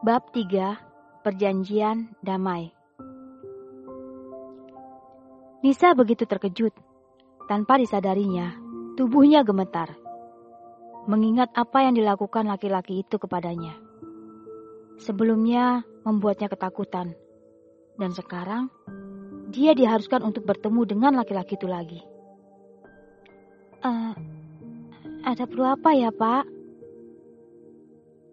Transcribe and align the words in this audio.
Bab 0.00 0.32
3 0.32 1.20
Perjanjian 1.20 2.16
Damai 2.24 2.72
Nisa 5.60 5.92
begitu 5.92 6.24
terkejut. 6.24 6.72
Tanpa 7.44 7.76
disadarinya, 7.76 8.56
tubuhnya 8.96 9.44
gemetar. 9.44 9.92
Mengingat 11.04 11.52
apa 11.52 11.84
yang 11.84 12.00
dilakukan 12.00 12.48
laki-laki 12.48 13.04
itu 13.04 13.20
kepadanya. 13.20 13.76
Sebelumnya 14.96 15.84
membuatnya 16.08 16.48
ketakutan. 16.48 17.12
Dan 18.00 18.16
sekarang, 18.16 18.72
dia 19.52 19.76
diharuskan 19.76 20.24
untuk 20.24 20.48
bertemu 20.48 20.96
dengan 20.96 21.12
laki-laki 21.20 21.60
itu 21.60 21.68
lagi. 21.68 22.00
Uh, 23.84 24.16
ada 25.28 25.44
perlu 25.44 25.68
apa 25.68 25.92
ya, 25.92 26.08
Pak? 26.08 26.48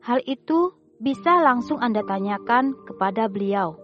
Hal 0.07 0.23
itu 0.23 0.71
bisa 0.97 1.41
langsung 1.45 1.77
Anda 1.77 2.01
tanyakan 2.01 2.73
kepada 2.85 3.29
beliau. 3.29 3.77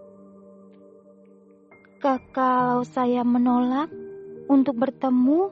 Kalau 2.02 2.84
saya 2.84 3.24
menolak 3.24 3.88
untuk 4.50 4.76
bertemu, 4.76 5.48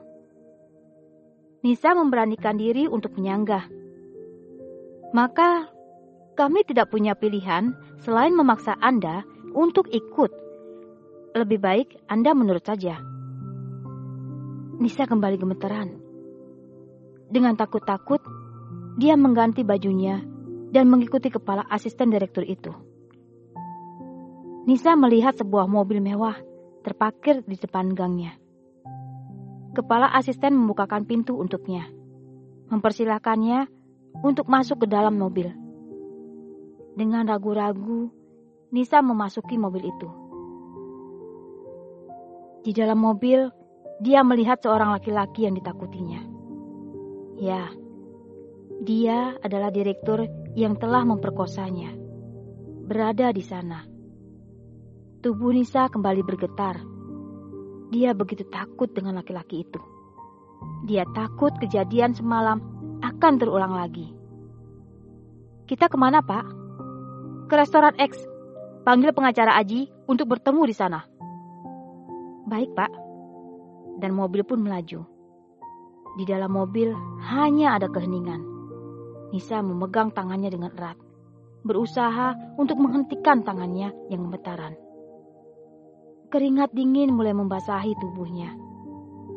Nisa 1.63 1.95
memberanikan 1.95 2.59
diri 2.59 2.85
untuk 2.85 3.15
menyanggah. 3.17 3.65
Maka 5.15 5.71
kami 6.35 6.61
tidak 6.67 6.91
punya 6.91 7.15
pilihan 7.17 7.73
selain 8.03 8.35
memaksa 8.35 8.77
Anda 8.83 9.25
untuk 9.55 9.89
ikut. 9.89 10.29
Lebih 11.33 11.59
baik 11.63 11.87
Anda 12.11 12.37
menurut 12.37 12.67
saja. 12.67 13.01
Nisa 14.77 15.07
kembali 15.07 15.39
gemeteran. 15.39 15.89
Dengan 17.33 17.57
takut-takut, 17.57 18.21
dia 19.01 19.17
mengganti 19.17 19.65
bajunya 19.65 20.21
dan 20.73 20.89
mengikuti 20.89 21.29
kepala 21.29 21.61
asisten 21.69 22.09
direktur 22.09 22.41
itu. 22.41 22.73
Nisa 24.65 24.97
melihat 24.97 25.37
sebuah 25.37 25.69
mobil 25.69 26.01
mewah 26.01 26.33
terparkir 26.81 27.45
di 27.45 27.53
depan 27.61 27.93
gangnya. 27.93 28.33
Kepala 29.77 30.09
asisten 30.17 30.57
membukakan 30.57 31.05
pintu 31.05 31.37
untuknya, 31.37 31.85
mempersilahkannya 32.73 33.69
untuk 34.25 34.49
masuk 34.49 34.85
ke 34.85 34.87
dalam 34.89 35.13
mobil. 35.13 35.53
Dengan 36.93 37.29
ragu-ragu, 37.29 38.09
Nisa 38.73 39.01
memasuki 39.05 39.57
mobil 39.57 39.89
itu. 39.89 40.09
Di 42.65 42.71
dalam 42.73 43.01
mobil, 43.01 43.49
dia 44.01 44.25
melihat 44.25 44.61
seorang 44.61 44.93
laki-laki 44.97 45.45
yang 45.45 45.57
ditakutinya. 45.57 46.21
Ya, 47.37 47.69
dia 48.81 49.35
adalah 49.41 49.73
direktur 49.73 50.25
yang 50.53 50.77
telah 50.77 51.01
memperkosanya. 51.05 51.93
Berada 52.85 53.33
di 53.33 53.41
sana. 53.41 53.81
Tubuh 55.23 55.55
Nisa 55.55 55.89
kembali 55.89 56.21
bergetar. 56.21 56.77
Dia 57.89 58.13
begitu 58.13 58.45
takut 58.49 58.91
dengan 58.91 59.21
laki-laki 59.21 59.65
itu. 59.65 59.81
Dia 60.83 61.07
takut 61.15 61.55
kejadian 61.57 62.13
semalam 62.13 62.59
akan 63.01 63.33
terulang 63.39 63.73
lagi. 63.73 64.11
Kita 65.63 65.87
ke 65.87 65.97
mana, 65.97 66.19
Pak? 66.19 66.45
Ke 67.47 67.55
restoran 67.55 67.95
X. 67.97 68.19
Panggil 68.83 69.15
pengacara 69.15 69.55
Aji 69.55 69.87
untuk 70.11 70.27
bertemu 70.35 70.61
di 70.67 70.75
sana. 70.75 71.07
Baik, 72.51 72.75
Pak. 72.75 72.91
Dan 74.03 74.11
mobil 74.11 74.43
pun 74.43 74.59
melaju. 74.59 75.07
Di 76.19 76.27
dalam 76.27 76.51
mobil 76.51 76.91
hanya 77.31 77.79
ada 77.79 77.87
keheningan. 77.87 78.52
Nisa 79.33 79.65
memegang 79.65 80.13
tangannya 80.13 80.53
dengan 80.53 80.69
erat, 80.77 80.93
berusaha 81.65 82.53
untuk 82.53 82.77
menghentikan 82.77 83.41
tangannya 83.41 83.89
yang 84.13 84.29
gemetaran. 84.29 84.77
Keringat 86.29 86.69
dingin 86.69 87.09
mulai 87.09 87.33
membasahi 87.33 87.97
tubuhnya. 87.97 88.53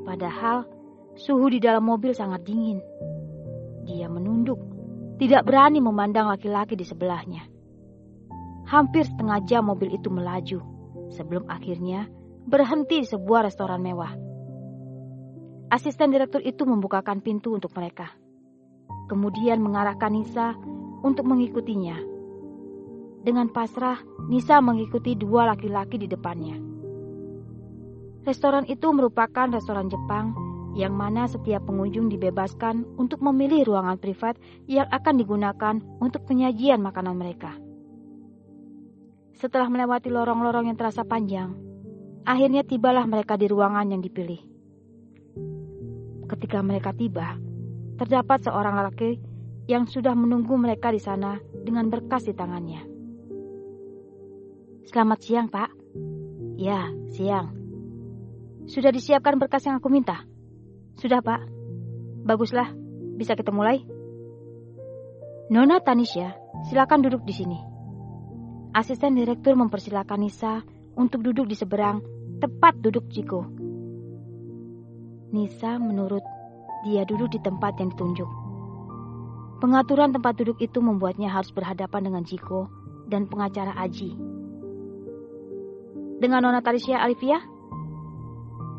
Padahal 0.05 0.69
suhu 1.17 1.49
di 1.49 1.65
dalam 1.65 1.89
mobil 1.89 2.13
sangat 2.13 2.45
dingin. 2.45 2.77
Dia 3.89 4.13
menunduk, 4.13 4.61
tidak 5.17 5.49
berani 5.49 5.81
memandang 5.81 6.29
laki-laki 6.29 6.77
di 6.77 6.85
sebelahnya. 6.85 7.49
Hampir 8.69 9.09
setengah 9.09 9.49
jam 9.49 9.65
mobil 9.65 9.97
itu 9.97 10.13
melaju 10.13 10.61
sebelum 11.09 11.49
akhirnya 11.49 12.05
berhenti 12.45 13.01
di 13.01 13.09
sebuah 13.09 13.49
restoran 13.49 13.81
mewah. 13.81 14.13
Asisten 15.73 16.13
direktur 16.13 16.45
itu 16.45 16.69
membukakan 16.69 17.25
pintu 17.25 17.57
untuk 17.57 17.73
mereka 17.73 18.13
kemudian 19.07 19.63
mengarahkan 19.63 20.13
Nisa 20.13 20.55
untuk 21.03 21.27
mengikutinya. 21.27 21.99
Dengan 23.27 23.51
pasrah, 23.51 23.99
Nisa 24.31 24.63
mengikuti 24.63 25.19
dua 25.19 25.51
laki-laki 25.51 25.99
di 25.99 26.07
depannya. 26.07 26.59
Restoran 28.27 28.67
itu 28.67 28.91
merupakan 28.91 29.51
restoran 29.51 29.87
Jepang 29.91 30.35
yang 30.77 30.93
mana 30.93 31.25
setiap 31.25 31.65
pengunjung 31.65 32.13
dibebaskan 32.13 32.85
untuk 33.01 33.25
memilih 33.25 33.65
ruangan 33.65 33.97
privat 33.97 34.37
yang 34.69 34.85
akan 34.93 35.15
digunakan 35.17 35.75
untuk 36.05 36.29
penyajian 36.29 36.85
makanan 36.85 37.17
mereka. 37.17 37.57
Setelah 39.37 39.73
melewati 39.73 40.13
lorong-lorong 40.13 40.69
yang 40.69 40.77
terasa 40.77 41.05
panjang, 41.05 41.57
akhirnya 42.29 42.61
tibalah 42.61 43.09
mereka 43.09 43.41
di 43.41 43.49
ruangan 43.49 43.89
yang 43.89 44.05
dipilih. 44.05 44.41
Ketika 46.27 46.61
mereka 46.61 46.93
tiba, 46.93 47.39
terdapat 47.97 48.45
seorang 48.45 48.77
laki 48.85 49.19
yang 49.67 49.89
sudah 49.89 50.15
menunggu 50.15 50.55
mereka 50.55 50.93
di 50.93 51.01
sana 51.03 51.41
dengan 51.41 51.91
berkas 51.91 52.29
di 52.29 52.35
tangannya. 52.37 52.87
Selamat 54.87 55.19
siang, 55.19 55.51
Pak. 55.51 55.71
Ya, 56.57 56.87
siang. 57.11 57.51
Sudah 58.71 58.95
disiapkan 58.95 59.41
berkas 59.43 59.67
yang 59.67 59.83
aku 59.83 59.91
minta? 59.91 60.23
Sudah, 60.95 61.19
Pak. 61.19 61.43
Baguslah, 62.23 62.71
bisa 63.19 63.35
kita 63.35 63.51
mulai? 63.51 63.83
Nona 65.51 65.83
Tanisha, 65.83 66.39
silakan 66.71 67.03
duduk 67.03 67.23
di 67.27 67.35
sini. 67.35 67.59
Asisten 68.75 69.17
direktur 69.17 69.57
mempersilahkan 69.59 70.19
Nisa 70.21 70.63
untuk 70.95 71.23
duduk 71.23 71.49
di 71.49 71.57
seberang, 71.57 72.03
tepat 72.39 72.77
duduk 72.79 73.09
Jiko. 73.09 73.47
Nisa 75.35 75.79
menurut 75.83 76.36
dia 76.85 77.07
duduk 77.09 77.33
di 77.33 77.41
tempat 77.41 77.79
yang 77.81 77.95
ditunjuk. 77.95 78.29
Pengaturan 79.57 80.13
tempat 80.13 80.37
duduk 80.37 80.61
itu 80.61 80.85
membuatnya 80.85 81.33
harus 81.33 81.49
berhadapan 81.49 82.13
dengan 82.13 82.23
Jiko 82.29 82.69
dan 83.09 83.25
pengacara 83.25 83.73
Aji. 83.81 84.13
Dengan 86.21 86.45
Nona 86.45 86.61
Talisha 86.61 87.01
Alivia? 87.01 87.41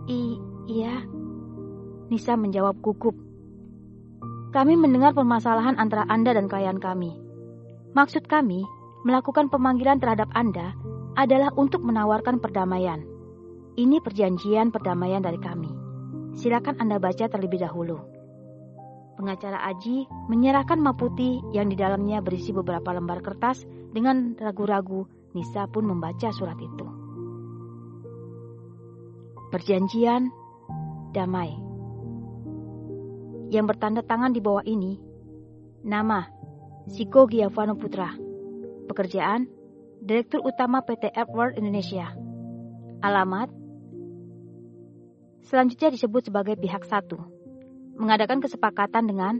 I 0.10 0.38
iya. 0.70 1.06
Nisa 2.10 2.38
menjawab 2.38 2.78
gugup. 2.82 3.18
Kami 4.56 4.74
mendengar 4.80 5.14
permasalahan 5.14 5.78
antara 5.78 6.08
Anda 6.08 6.34
dan 6.34 6.50
klien 6.50 6.80
kami. 6.80 7.14
Maksud 7.94 8.26
kami, 8.26 8.64
melakukan 9.06 9.54
pemanggilan 9.54 10.02
terhadap 10.02 10.32
Anda 10.34 10.74
adalah 11.14 11.54
untuk 11.54 11.86
menawarkan 11.86 12.42
perdamaian. 12.42 13.06
Ini 13.78 14.02
perjanjian 14.02 14.74
perdamaian 14.74 15.22
dari 15.22 15.38
kami. 15.38 15.77
Silakan 16.38 16.78
Anda 16.78 17.02
baca 17.02 17.26
terlebih 17.26 17.66
dahulu. 17.66 17.98
Pengacara 19.18 19.66
Aji 19.74 20.06
menyerahkan 20.30 20.78
map 20.78 21.02
yang 21.50 21.74
di 21.74 21.74
dalamnya 21.74 22.22
berisi 22.22 22.54
beberapa 22.54 22.94
lembar 22.94 23.26
kertas 23.26 23.66
dengan 23.90 24.38
ragu-ragu 24.38 25.10
Nisa 25.34 25.66
pun 25.66 25.90
membaca 25.90 26.30
surat 26.30 26.58
itu. 26.62 26.86
Perjanjian 29.50 30.30
damai. 31.18 31.58
Yang 33.50 33.66
bertanda 33.74 34.06
tangan 34.06 34.30
di 34.30 34.42
bawah 34.44 34.62
ini, 34.62 35.02
nama 35.82 36.30
Siko 36.86 37.26
Giavano 37.26 37.74
Putra, 37.74 38.14
pekerjaan 38.86 39.50
Direktur 39.98 40.46
Utama 40.46 40.86
PT 40.86 41.10
Edward 41.18 41.58
Indonesia, 41.58 42.14
alamat 43.02 43.50
selanjutnya 45.48 45.96
disebut 45.96 46.28
sebagai 46.28 46.60
pihak 46.60 46.84
satu, 46.84 47.16
mengadakan 47.96 48.44
kesepakatan 48.44 49.08
dengan 49.08 49.40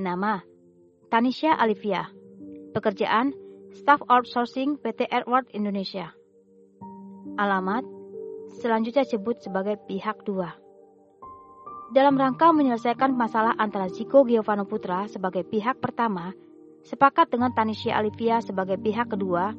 nama 0.00 0.40
Tanisha 1.12 1.52
Alivia, 1.52 2.08
pekerjaan 2.72 3.36
Staff 3.76 4.00
Outsourcing 4.08 4.80
PT 4.80 5.12
Edward 5.12 5.52
Indonesia. 5.52 6.16
Alamat 7.36 7.84
selanjutnya 8.60 9.04
disebut 9.04 9.44
sebagai 9.44 9.76
pihak 9.84 10.24
dua. 10.24 10.56
Dalam 11.92 12.16
rangka 12.16 12.48
menyelesaikan 12.56 13.12
masalah 13.12 13.52
antara 13.60 13.92
Ziko 13.92 14.24
Giovanni 14.24 14.64
Putra 14.64 15.04
sebagai 15.12 15.44
pihak 15.44 15.76
pertama, 15.76 16.32
sepakat 16.88 17.28
dengan 17.28 17.52
Tanisha 17.52 17.92
Alivia 17.92 18.40
sebagai 18.40 18.80
pihak 18.80 19.12
kedua 19.12 19.52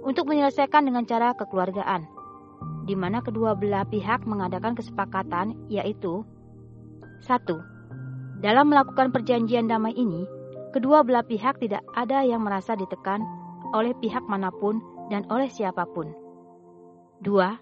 untuk 0.00 0.24
menyelesaikan 0.32 0.88
dengan 0.88 1.04
cara 1.04 1.36
kekeluargaan 1.36 2.23
di 2.84 2.92
mana 2.98 3.24
kedua 3.24 3.56
belah 3.56 3.88
pihak 3.88 4.28
mengadakan 4.28 4.76
kesepakatan 4.76 5.56
yaitu 5.72 6.22
satu, 7.24 7.60
Dalam 8.44 8.68
melakukan 8.68 9.08
perjanjian 9.08 9.72
damai 9.72 9.96
ini, 9.96 10.28
kedua 10.76 11.00
belah 11.00 11.24
pihak 11.24 11.56
tidak 11.64 11.80
ada 11.96 12.20
yang 12.20 12.44
merasa 12.44 12.76
ditekan 12.76 13.24
oleh 13.72 13.96
pihak 13.96 14.20
mana 14.28 14.52
pun 14.52 14.84
dan 15.08 15.24
oleh 15.32 15.48
siapa 15.48 15.88
pun. 15.88 16.12
Dua, 17.24 17.56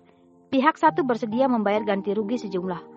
pihak 0.50 0.75
satu 0.75 1.06
bersedia 1.06 1.46
membayar 1.46 1.87
ganti 1.87 2.10
rugi 2.10 2.43
sejumlah 2.43 2.93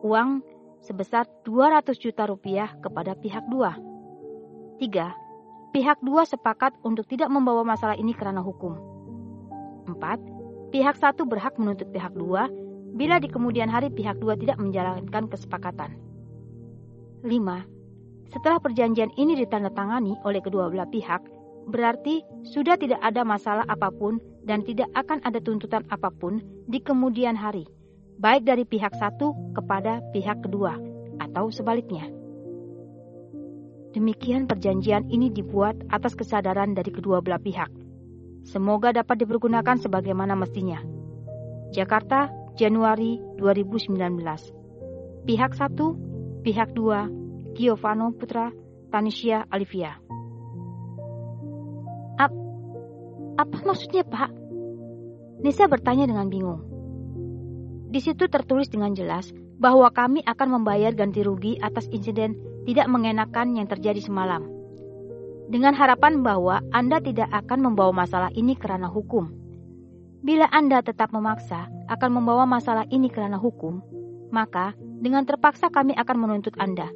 uang 0.00 0.40
sebesar 0.80 1.28
200 1.44 1.92
juta 2.00 2.24
rupiah 2.24 2.72
kepada 2.80 3.12
pihak 3.12 3.44
dua. 3.52 3.76
Tiga, 4.80 5.12
pihak 5.76 6.00
dua 6.00 6.24
sepakat 6.24 6.72
untuk 6.80 7.04
tidak 7.04 7.28
membawa 7.28 7.60
masalah 7.64 7.96
ini 8.00 8.16
kerana 8.16 8.40
hukum. 8.40 8.80
Empat, 9.84 10.16
pihak 10.70 10.96
satu 10.98 11.26
berhak 11.26 11.58
menuntut 11.58 11.90
pihak 11.90 12.14
dua 12.14 12.50
bila 12.94 13.18
di 13.22 13.30
kemudian 13.30 13.70
hari 13.70 13.90
pihak 13.90 14.18
dua 14.18 14.34
tidak 14.34 14.58
menjalankan 14.58 15.30
kesepakatan. 15.30 15.94
Lima, 17.22 17.62
setelah 18.32 18.58
perjanjian 18.58 19.12
ini 19.18 19.38
ditandatangani 19.38 20.18
oleh 20.24 20.40
kedua 20.42 20.70
belah 20.72 20.88
pihak, 20.88 21.20
berarti 21.68 22.24
sudah 22.46 22.78
tidak 22.80 22.98
ada 23.04 23.22
masalah 23.22 23.66
apa 23.68 23.92
pun 23.92 24.18
dan 24.46 24.64
tidak 24.64 24.88
akan 24.96 25.20
ada 25.22 25.38
tuntutan 25.38 25.84
apa 25.92 26.08
pun 26.08 26.40
di 26.66 26.80
kemudian 26.80 27.36
hari 27.36 27.68
baik 28.20 28.44
dari 28.44 28.68
pihak 28.68 28.92
satu 29.00 29.32
kepada 29.56 30.04
pihak 30.12 30.44
kedua 30.44 30.76
atau 31.24 31.48
sebaliknya. 31.48 32.04
Demikian 33.96 34.46
perjanjian 34.46 35.08
ini 35.10 35.32
dibuat 35.32 35.74
atas 35.90 36.14
kesadaran 36.14 36.76
dari 36.76 36.92
kedua 36.92 37.24
belah 37.24 37.40
pihak. 37.40 37.72
Semoga 38.44 38.92
dapat 38.94 39.20
dipergunakan 39.20 39.76
sebagaimana 39.80 40.36
mestinya. 40.36 40.80
Jakarta, 41.70 42.32
Januari 42.56 43.20
2019. 43.38 43.96
Pihak 45.24 45.52
satu, 45.54 45.94
pihak 46.42 46.72
dua, 46.74 47.06
Giovanno 47.54 48.10
Putra, 48.16 48.50
Tanisha 48.90 49.46
Alivia. 49.48 49.96
Ap, 52.18 52.32
apa 53.38 53.56
maksudnya, 53.64 54.02
Pak? 54.02 54.30
Nisa 55.40 55.64
bertanya 55.70 56.04
dengan 56.04 56.28
bingung. 56.28 56.60
Di 57.90 57.98
situ 57.98 58.28
tertulis 58.28 58.68
dengan 58.68 58.92
jelas 58.92 59.32
bahwa 59.60 59.88
kami 59.90 60.22
akan 60.22 60.60
membayar 60.60 60.92
ganti 60.92 61.24
rugi 61.24 61.56
atas 61.58 61.88
insiden 61.90 62.38
tidak 62.68 62.86
mengenakan 62.86 63.56
yang 63.56 63.66
terjadi 63.66 64.04
semalam. 64.04 64.59
Dengan 65.50 65.74
harapan 65.74 66.22
bahwa 66.22 66.62
Anda 66.70 67.02
tidak 67.02 67.26
akan 67.34 67.58
membawa 67.66 67.90
masalah 67.90 68.30
ini 68.38 68.54
kerana 68.54 68.86
hukum. 68.86 69.34
Bila 70.22 70.46
Anda 70.46 70.78
tetap 70.78 71.10
memaksa 71.10 71.66
akan 71.90 72.10
membawa 72.22 72.46
masalah 72.46 72.86
ini 72.86 73.10
kerana 73.10 73.34
hukum, 73.34 73.82
maka 74.30 74.78
dengan 74.78 75.26
terpaksa 75.26 75.66
kami 75.74 75.98
akan 75.98 76.16
menuntut 76.22 76.54
Anda. 76.54 76.86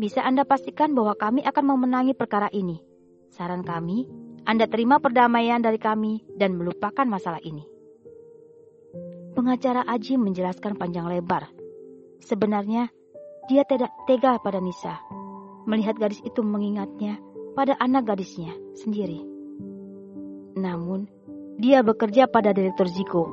Bisa 0.00 0.24
Anda 0.24 0.48
pastikan 0.48 0.96
bahwa 0.96 1.12
kami 1.20 1.44
akan 1.44 1.64
memenangi 1.68 2.16
perkara 2.16 2.48
ini. 2.48 2.80
Saran 3.28 3.60
kami, 3.60 4.08
Anda 4.48 4.64
terima 4.64 4.96
perdamaian 4.96 5.60
dari 5.60 5.76
kami 5.76 6.24
dan 6.32 6.56
melupakan 6.56 7.04
masalah 7.04 7.44
ini. 7.44 7.66
Pengacara 9.36 9.84
Aji 9.84 10.16
menjelaskan 10.16 10.80
panjang 10.80 11.04
lebar. 11.04 11.50
Sebenarnya, 12.24 12.88
dia 13.52 13.68
tidak 13.68 13.92
tega 14.08 14.40
pada 14.40 14.64
Nisa. 14.64 15.17
Melihat 15.68 16.00
gadis 16.00 16.24
itu 16.24 16.40
mengingatnya 16.40 17.20
pada 17.52 17.76
anak 17.76 18.08
gadisnya 18.08 18.56
sendiri. 18.72 19.20
Namun, 20.56 21.04
dia 21.60 21.84
bekerja 21.84 22.24
pada 22.24 22.56
Direktur 22.56 22.88
Ziko. 22.88 23.24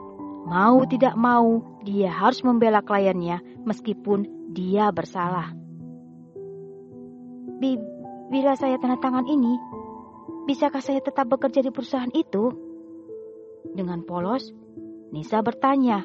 Mau 0.46 0.84
tidak 0.86 1.16
mau, 1.16 1.64
dia 1.82 2.12
harus 2.12 2.44
membela 2.44 2.84
kliennya 2.84 3.40
meskipun 3.64 4.52
dia 4.52 4.92
bersalah. 4.92 5.56
Bi 7.56 7.80
bila 8.30 8.58
saya 8.58 8.82
tanda 8.82 8.98
tangan 8.98 9.30
ini, 9.30 9.56
bisakah 10.50 10.82
saya 10.82 11.00
tetap 11.00 11.30
bekerja 11.30 11.62
di 11.62 11.70
perusahaan 11.70 12.12
itu? 12.12 12.52
Dengan 13.74 14.02
polos, 14.04 14.50
Nisa 15.14 15.40
bertanya. 15.46 16.04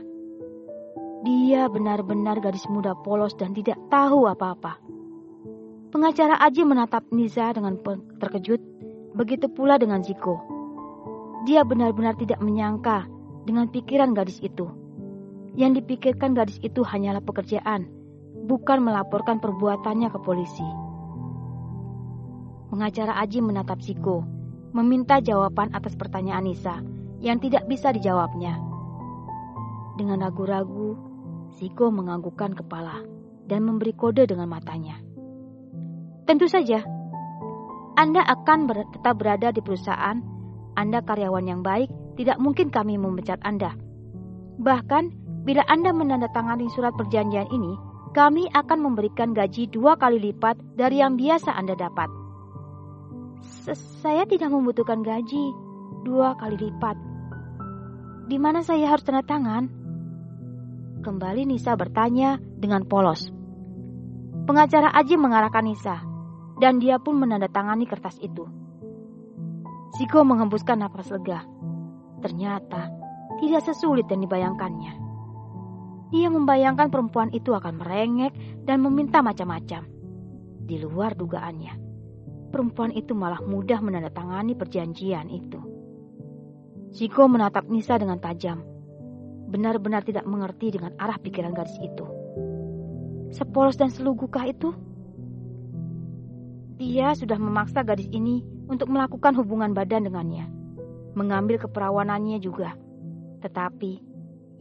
Dia 1.21 1.69
benar-benar 1.69 2.41
gadis 2.41 2.65
muda 2.69 2.97
polos 2.97 3.37
dan 3.37 3.53
tidak 3.57 3.77
tahu 3.93 4.25
apa-apa. 4.29 5.00
Pengacara 5.91 6.39
Aji 6.39 6.63
menatap 6.63 7.03
Nisa 7.11 7.51
dengan 7.51 7.75
terkejut, 8.23 8.63
begitu 9.19 9.51
pula 9.51 9.75
dengan 9.75 10.07
Ziko. 10.07 10.39
Dia 11.51 11.67
benar-benar 11.67 12.15
tidak 12.15 12.39
menyangka 12.39 13.11
dengan 13.43 13.67
pikiran 13.67 14.15
gadis 14.15 14.39
itu. 14.39 14.71
Yang 15.59 15.83
dipikirkan 15.83 16.39
gadis 16.39 16.63
itu 16.63 16.87
hanyalah 16.87 17.19
pekerjaan, 17.19 17.91
bukan 18.47 18.87
melaporkan 18.87 19.43
perbuatannya 19.43 20.15
ke 20.15 20.19
polisi. 20.23 20.69
Pengacara 22.71 23.19
Aji 23.19 23.43
menatap 23.43 23.83
Ziko, 23.83 24.23
meminta 24.71 25.19
jawaban 25.19 25.75
atas 25.75 25.99
pertanyaan 25.99 26.47
Nisa 26.47 26.79
yang 27.19 27.43
tidak 27.43 27.67
bisa 27.67 27.91
dijawabnya. 27.91 28.63
Dengan 29.99 30.23
ragu-ragu, 30.23 30.95
Ziko 31.59 31.91
menganggukkan 31.91 32.55
kepala 32.63 33.03
dan 33.51 33.67
memberi 33.67 33.91
kode 33.91 34.31
dengan 34.31 34.47
matanya. 34.47 35.10
Tentu 36.31 36.47
saja, 36.47 36.87
Anda 37.99 38.23
akan 38.23 38.71
ber 38.71 38.87
tetap 38.95 39.19
berada 39.19 39.51
di 39.51 39.59
perusahaan. 39.59 40.15
Anda 40.79 41.03
karyawan 41.03 41.43
yang 41.43 41.67
baik, 41.67 41.91
tidak 42.15 42.39
mungkin 42.39 42.71
kami 42.71 42.95
memecat 43.03 43.43
Anda. 43.43 43.75
Bahkan, 44.63 45.11
bila 45.43 45.67
Anda 45.67 45.91
menandatangani 45.91 46.71
surat 46.71 46.95
perjanjian 46.95 47.51
ini, 47.51 47.75
kami 48.15 48.47
akan 48.55 48.79
memberikan 48.79 49.35
gaji 49.35 49.75
dua 49.75 49.99
kali 49.99 50.23
lipat 50.23 50.55
dari 50.79 51.03
yang 51.03 51.19
biasa 51.19 51.51
Anda 51.51 51.75
dapat. 51.75 52.07
Saya 53.99 54.23
tidak 54.23 54.55
membutuhkan 54.55 55.03
gaji 55.03 55.51
dua 56.07 56.39
kali 56.39 56.63
lipat. 56.63 56.95
Di 58.31 58.39
mana 58.39 58.63
saya 58.63 58.87
harus 58.87 59.03
tanda 59.03 59.27
tangan? 59.27 59.67
Kembali 61.03 61.43
Nisa 61.43 61.75
bertanya 61.75 62.39
dengan 62.39 62.87
polos. 62.87 63.35
Pengacara 64.47 64.95
Aji 64.95 65.15
mengarahkan 65.19 65.67
Nisa, 65.67 66.10
dan 66.61 66.79
dia 66.79 67.01
pun 67.01 67.17
menandatangani 67.17 67.89
kertas 67.89 68.21
itu. 68.21 68.45
Siko 69.97 70.23
menghembuskan 70.23 70.85
napas 70.85 71.09
lega. 71.11 71.43
Ternyata 72.21 72.93
tidak 73.41 73.65
sesulit 73.65 74.07
yang 74.13 74.23
dibayangkannya. 74.23 74.93
Dia 76.13 76.29
membayangkan 76.29 76.93
perempuan 76.93 77.33
itu 77.33 77.57
akan 77.57 77.81
merengek 77.81 78.37
dan 78.69 78.85
meminta 78.85 79.25
macam-macam. 79.25 79.89
Di 80.61 80.77
luar 80.79 81.17
dugaannya, 81.17 81.75
perempuan 82.53 82.93
itu 82.95 83.17
malah 83.17 83.43
mudah 83.43 83.81
menandatangani 83.83 84.55
perjanjian 84.55 85.27
itu. 85.33 85.59
Siko 86.93 87.27
menatap 87.27 87.67
Nisa 87.71 87.97
dengan 87.97 88.19
tajam 88.21 88.71
benar-benar 89.51 90.07
tidak 90.07 90.23
mengerti 90.31 90.71
dengan 90.79 90.95
arah 90.97 91.19
pikiran 91.19 91.51
gadis 91.51 91.75
itu. 91.83 92.07
Sepolos 93.35 93.75
dan 93.75 93.91
selugukah 93.91 94.47
itu? 94.47 94.71
Dia 96.81 97.13
sudah 97.13 97.37
memaksa 97.37 97.85
gadis 97.85 98.09
ini 98.09 98.41
untuk 98.65 98.89
melakukan 98.89 99.37
hubungan 99.37 99.77
badan 99.77 100.09
dengannya, 100.09 100.49
mengambil 101.13 101.61
keperawanannya 101.61 102.41
juga. 102.41 102.73
Tetapi 103.45 104.01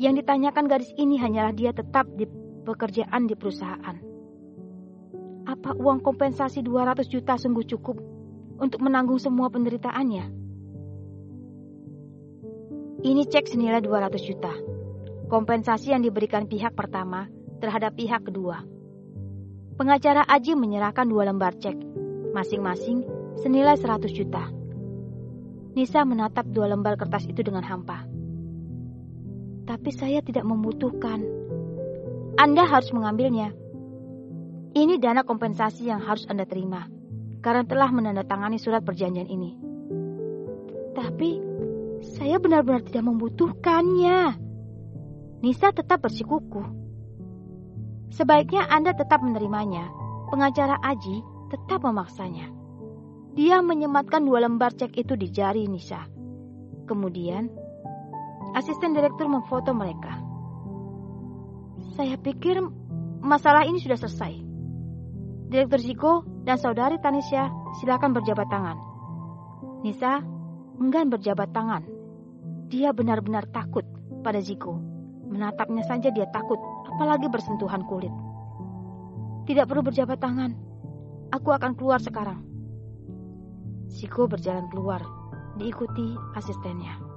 yang 0.03 0.19
ditanyakan 0.19 0.67
gadis 0.67 0.91
ini 0.99 1.15
hanyalah 1.15 1.55
dia 1.55 1.71
tetap 1.71 2.11
di 2.19 2.27
pekerjaan 2.67 3.23
di 3.23 3.39
perusahaan. 3.39 3.95
Apa 5.47 5.79
uang 5.79 6.03
kompensasi 6.03 6.59
200 6.59 7.07
juta 7.07 7.39
sungguh 7.39 7.63
cukup 7.63 7.95
untuk 8.59 8.83
menanggung 8.83 9.23
semua 9.23 9.47
penderitaannya? 9.47 10.25
Ini 12.99 13.23
cek 13.31 13.47
senilai 13.47 13.79
200 13.79 14.19
juta 14.27 14.51
kompensasi 15.29 15.93
yang 15.93 16.01
diberikan 16.01 16.49
pihak 16.49 16.73
pertama 16.73 17.29
terhadap 17.61 17.93
pihak 17.95 18.25
kedua. 18.25 18.65
Pengacara 19.77 20.25
Aji 20.27 20.57
menyerahkan 20.57 21.07
dua 21.07 21.29
lembar 21.29 21.55
cek, 21.55 21.77
masing-masing 22.33 23.05
senilai 23.41 23.75
100 23.77 24.09
juta. 24.13 24.49
Nisa 25.73 26.01
menatap 26.03 26.49
dua 26.49 26.69
lembar 26.69 26.97
kertas 26.97 27.29
itu 27.29 27.45
dengan 27.45 27.61
hampa. 27.63 28.03
Tapi 29.69 29.89
saya 29.93 30.19
tidak 30.25 30.43
membutuhkan. 30.43 31.21
Anda 32.41 32.65
harus 32.65 32.89
mengambilnya. 32.89 33.53
Ini 34.73 34.97
dana 34.97 35.21
kompensasi 35.25 35.89
yang 35.89 36.01
harus 36.01 36.25
Anda 36.29 36.45
terima 36.45 36.89
karena 37.39 37.63
telah 37.65 37.89
menandatangani 37.93 38.57
surat 38.57 38.81
perjanjian 38.81 39.29
ini. 39.29 39.51
Tapi 40.93 41.29
saya 42.01 42.41
benar-benar 42.41 42.83
tidak 42.83 43.05
membutuhkannya. 43.05 44.35
Nisa 45.39 45.71
tetap 45.71 46.03
bersikukuh. 46.03 46.67
Sebaiknya 48.11 48.67
Anda 48.67 48.91
tetap 48.97 49.23
menerimanya. 49.23 49.87
Pengacara 50.29 50.77
Aji 50.81 51.38
tetap 51.49 51.81
memaksanya. 51.83 52.47
Dia 53.33 53.61
menyematkan 53.61 54.25
dua 54.25 54.45
lembar 54.45 54.73
cek 54.73 54.93
itu 54.97 55.13
di 55.17 55.29
jari 55.33 55.65
Nisa. 55.65 56.05
Kemudian, 56.85 57.49
asisten 58.57 58.97
direktur 58.97 59.29
memfoto 59.29 59.73
mereka. 59.73 60.17
Saya 61.93 62.15
pikir 62.17 62.61
masalah 63.21 63.67
ini 63.67 63.77
sudah 63.81 63.97
selesai. 63.99 64.33
Direktur 65.49 65.81
Ziko 65.81 66.13
dan 66.45 66.61
saudari 66.61 67.01
Tanisha 67.01 67.49
silakan 67.81 68.13
berjabat 68.13 68.47
tangan. 68.49 68.77
Nisa 69.81 70.21
enggan 70.77 71.09
berjabat 71.09 71.49
tangan. 71.51 71.83
Dia 72.69 72.93
benar-benar 72.93 73.49
takut 73.49 73.83
pada 74.21 74.37
Ziko. 74.43 74.77
Menatapnya 75.29 75.85
saja 75.85 76.09
dia 76.09 76.25
takut, 76.33 76.57
apalagi 76.89 77.29
bersentuhan 77.29 77.85
kulit. 77.85 78.13
Tidak 79.45 79.65
perlu 79.65 79.85
berjabat 79.85 80.17
tangan. 80.17 80.68
Aku 81.29 81.53
akan 81.53 81.77
keluar 81.77 82.01
sekarang. 82.01 82.41
Ziko 83.85 84.25
berjalan 84.25 84.65
keluar, 84.73 85.01
diikuti 85.61 86.17
asistennya. 86.33 87.08